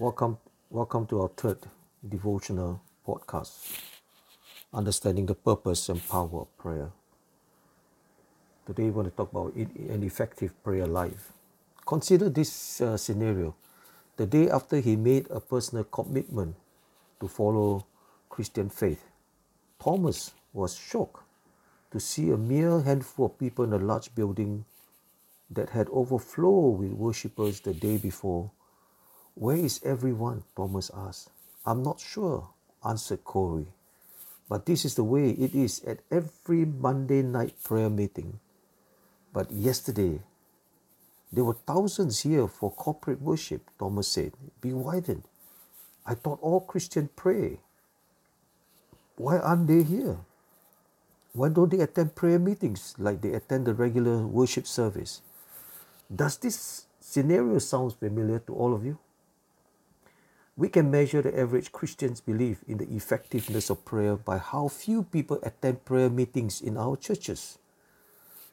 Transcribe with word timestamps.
Welcome, 0.00 0.38
welcome 0.70 1.06
to 1.08 1.22
our 1.22 1.28
third 1.36 1.58
devotional 2.08 2.80
podcast, 3.04 3.80
Understanding 4.72 5.26
the 5.26 5.34
Purpose 5.34 5.88
and 5.88 6.00
Power 6.08 6.42
of 6.42 6.56
Prayer. 6.56 6.92
Today, 8.64 8.84
we 8.84 8.90
want 8.90 9.08
to 9.08 9.16
talk 9.16 9.32
about 9.32 9.56
an 9.56 10.04
effective 10.04 10.54
prayer 10.62 10.86
life. 10.86 11.32
Consider 11.84 12.28
this 12.28 12.80
uh, 12.80 12.96
scenario 12.96 13.56
the 14.16 14.24
day 14.24 14.48
after 14.48 14.78
he 14.78 14.94
made 14.94 15.26
a 15.30 15.40
personal 15.40 15.82
commitment 15.82 16.54
to 17.18 17.26
follow 17.26 17.84
Christian 18.28 18.70
faith. 18.70 19.04
Thomas 19.82 20.30
was 20.52 20.76
shocked 20.76 21.24
to 21.90 21.98
see 21.98 22.30
a 22.30 22.36
mere 22.36 22.82
handful 22.82 23.26
of 23.26 23.36
people 23.36 23.64
in 23.64 23.72
a 23.72 23.84
large 23.84 24.14
building 24.14 24.64
that 25.50 25.70
had 25.70 25.88
overflowed 25.88 26.78
with 26.78 26.92
worshippers 26.92 27.58
the 27.58 27.74
day 27.74 27.96
before 27.96 28.52
where 29.38 29.56
is 29.56 29.80
everyone? 29.84 30.42
Thomas 30.56 30.90
asked. 30.94 31.30
I'm 31.64 31.82
not 31.82 32.00
sure, 32.00 32.50
answered 32.84 33.24
Corey. 33.24 33.68
But 34.48 34.66
this 34.66 34.84
is 34.84 34.96
the 34.96 35.04
way 35.04 35.30
it 35.30 35.54
is 35.54 35.80
at 35.84 36.00
every 36.10 36.64
Monday 36.64 37.22
night 37.22 37.54
prayer 37.62 37.90
meeting. 37.90 38.40
But 39.32 39.52
yesterday, 39.52 40.20
there 41.32 41.44
were 41.44 41.54
thousands 41.66 42.20
here 42.20 42.48
for 42.48 42.72
corporate 42.72 43.22
worship, 43.22 43.70
Thomas 43.78 44.08
said. 44.08 44.32
Be 44.60 44.72
widened. 44.72 45.22
I 46.04 46.14
thought 46.14 46.40
all 46.42 46.60
Christians 46.60 47.10
pray. 47.14 47.60
Why 49.16 49.38
aren't 49.38 49.68
they 49.68 49.84
here? 49.84 50.18
Why 51.32 51.50
don't 51.50 51.70
they 51.70 51.80
attend 51.80 52.16
prayer 52.16 52.38
meetings 52.38 52.94
like 52.98 53.20
they 53.20 53.34
attend 53.34 53.66
the 53.66 53.74
regular 53.74 54.26
worship 54.26 54.66
service? 54.66 55.22
Does 56.14 56.38
this 56.38 56.86
scenario 57.00 57.58
sound 57.58 57.94
familiar 57.94 58.40
to 58.40 58.54
all 58.54 58.74
of 58.74 58.84
you? 58.84 58.98
We 60.58 60.68
can 60.68 60.90
measure 60.90 61.22
the 61.22 61.38
average 61.38 61.70
Christian's 61.70 62.20
belief 62.20 62.64
in 62.66 62.78
the 62.78 62.90
effectiveness 62.90 63.70
of 63.70 63.84
prayer 63.84 64.16
by 64.16 64.38
how 64.38 64.66
few 64.66 65.04
people 65.04 65.38
attend 65.44 65.84
prayer 65.84 66.10
meetings 66.10 66.60
in 66.60 66.76
our 66.76 66.96
churches. 66.96 67.58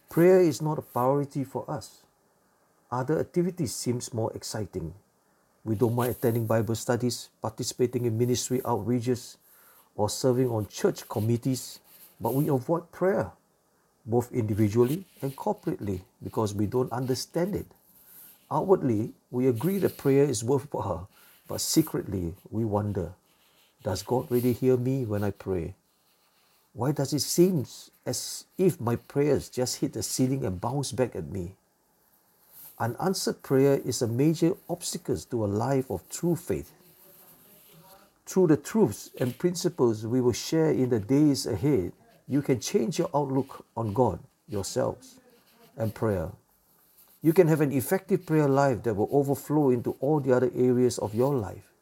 Prayer 0.07 0.39
is 0.39 0.61
not 0.61 0.77
a 0.77 0.83
priority 0.83 1.43
for 1.43 1.65
us. 1.67 2.03
Other 2.91 3.17
activities 3.19 3.73
seems 3.73 4.13
more 4.13 4.31
exciting. 4.35 4.93
We 5.63 5.73
don't 5.73 5.95
mind 5.95 6.11
attending 6.11 6.45
Bible 6.45 6.75
studies, 6.75 7.30
participating 7.41 8.05
in 8.05 8.19
ministry 8.19 8.59
outreaches, 8.59 9.37
or 9.95 10.08
serving 10.08 10.49
on 10.52 10.67
church 10.67 11.09
committees, 11.09 11.80
but 12.21 12.35
we 12.35 12.49
avoid 12.49 12.91
prayer, 12.91 13.31
both 14.05 14.31
individually 14.31 15.05
and 15.23 15.35
corporately, 15.35 16.02
because 16.21 16.53
we 16.53 16.67
don't 16.67 16.91
understand 16.91 17.55
it. 17.55 17.65
Outwardly, 18.52 19.15
we 19.31 19.47
agree 19.47 19.80
that 19.80 19.97
prayer 19.97 20.25
is 20.25 20.43
worthwhile 20.43 21.09
but 21.47 21.61
secretly, 21.61 22.33
we 22.49 22.65
wonder 22.65 23.13
Does 23.83 24.03
God 24.03 24.31
really 24.31 24.53
hear 24.53 24.77
me 24.77 25.05
when 25.05 25.23
I 25.23 25.31
pray? 25.31 25.75
Why 26.73 26.91
does 26.91 27.13
it 27.13 27.21
seem 27.21 27.65
as 28.05 28.45
if 28.57 28.81
my 28.81 28.97
prayers 28.97 29.49
just 29.49 29.77
hit 29.77 29.93
the 29.93 30.03
ceiling 30.03 30.43
and 30.43 30.59
bounce 30.59 30.91
back 30.91 31.15
at 31.15 31.27
me? 31.27 31.53
Unanswered 32.77 33.41
prayer 33.41 33.79
is 33.85 34.02
a 34.02 34.07
major 34.07 34.53
obstacle 34.69 35.15
to 35.17 35.45
a 35.45 35.47
life 35.47 35.89
of 35.89 36.07
true 36.09 36.35
faith. 36.35 36.71
Through 38.25 38.47
the 38.47 38.57
truths 38.57 39.11
and 39.19 39.37
principles 39.37 40.05
we 40.05 40.19
will 40.19 40.33
share 40.33 40.71
in 40.71 40.89
the 40.89 40.99
days 40.99 41.45
ahead, 41.45 41.93
you 42.27 42.41
can 42.41 42.59
change 42.59 42.99
your 42.99 43.09
outlook 43.15 43.65
on 43.77 43.93
God, 43.93 44.19
yourselves, 44.49 45.15
and 45.77 45.93
prayer. 45.93 46.31
You 47.25 47.33
can 47.33 47.47
have 47.47 47.61
an 47.61 47.71
effective 47.71 48.23
prayer 48.27 48.47
life 48.47 48.83
that 48.83 48.93
will 48.93 49.09
overflow 49.11 49.71
into 49.71 49.97
all 49.99 50.19
the 50.19 50.31
other 50.31 50.51
areas 50.55 50.99
of 50.99 51.15
your 51.15 51.33
life. 51.33 51.73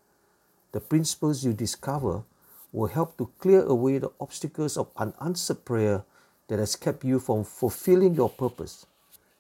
The 0.71 0.79
principles 0.79 1.43
you 1.43 1.51
discover 1.51 2.23
will 2.71 2.87
help 2.87 3.17
to 3.17 3.29
clear 3.39 3.61
away 3.63 3.97
the 3.97 4.13
obstacles 4.21 4.77
of 4.77 4.87
unanswered 4.95 5.65
prayer 5.65 6.05
that 6.47 6.59
has 6.59 6.77
kept 6.77 7.03
you 7.03 7.19
from 7.19 7.43
fulfilling 7.43 8.15
your 8.15 8.29
purpose 8.29 8.85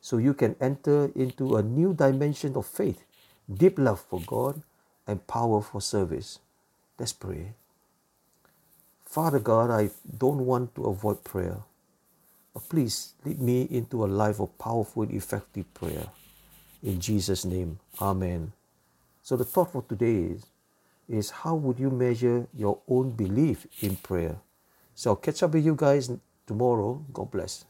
so 0.01 0.17
you 0.17 0.33
can 0.33 0.57
enter 0.59 1.09
into 1.15 1.55
a 1.55 1.63
new 1.63 1.93
dimension 1.93 2.57
of 2.57 2.65
faith, 2.65 3.05
deep 3.47 3.79
love 3.79 4.01
for 4.01 4.19
God, 4.27 4.61
and 5.07 5.25
power 5.25 5.61
for 5.61 5.79
service. 5.79 6.39
Let's 6.99 7.13
pray. 7.13 7.53
Father 9.05 9.39
God, 9.39 9.71
I 9.71 9.91
don't 10.17 10.45
want 10.45 10.75
to 10.75 10.83
avoid 10.83 11.23
prayer. 11.23 11.63
Please 12.69 13.13
lead 13.25 13.39
me 13.41 13.67
into 13.71 14.05
a 14.05 14.07
life 14.07 14.39
of 14.39 14.57
powerful, 14.57 15.03
effective 15.03 15.71
prayer. 15.73 16.07
In 16.83 16.99
Jesus' 16.99 17.45
name, 17.45 17.79
Amen. 18.01 18.51
So 19.23 19.37
the 19.37 19.45
thought 19.45 19.71
for 19.71 19.83
today 19.83 20.33
is, 20.33 20.45
is 21.09 21.29
how 21.29 21.55
would 21.55 21.79
you 21.79 21.89
measure 21.89 22.47
your 22.53 22.79
own 22.87 23.11
belief 23.11 23.65
in 23.81 23.95
prayer? 23.95 24.37
So 24.95 25.11
I'll 25.11 25.15
catch 25.15 25.41
up 25.43 25.53
with 25.53 25.65
you 25.65 25.75
guys 25.75 26.11
tomorrow. 26.45 27.03
God 27.11 27.31
bless. 27.31 27.65